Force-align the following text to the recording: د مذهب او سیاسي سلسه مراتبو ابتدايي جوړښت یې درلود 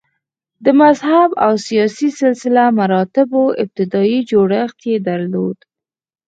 د 0.63 0.65
مذهب 0.81 1.29
او 1.45 1.51
سیاسي 1.67 2.09
سلسه 2.19 2.63
مراتبو 2.79 3.43
ابتدايي 3.63 4.19
جوړښت 4.31 4.79
یې 4.89 4.97
درلود 5.07 5.57